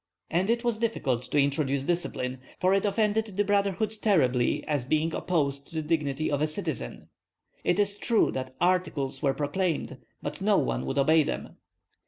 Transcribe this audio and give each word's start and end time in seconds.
And 0.31 0.49
it 0.49 0.63
was 0.63 0.79
difficult 0.79 1.21
to 1.29 1.37
introduce 1.37 1.83
discipline, 1.83 2.39
for 2.59 2.73
it 2.73 2.85
offended 2.85 3.37
the 3.37 3.43
brotherhood 3.43 3.93
terribly, 4.01 4.65
as 4.67 4.83
being 4.83 5.13
opposed 5.13 5.67
to 5.67 5.75
the 5.75 5.83
dignity 5.87 6.31
of 6.31 6.41
a 6.41 6.47
citizen. 6.47 7.09
It 7.63 7.77
is 7.77 7.97
true 7.99 8.31
that 8.31 8.55
"articles" 8.59 9.21
were 9.21 9.35
proclaimed, 9.35 9.99
but 10.19 10.41
no 10.41 10.57
one 10.57 10.87
would 10.87 10.97
obey 10.97 11.21
them. 11.21 11.57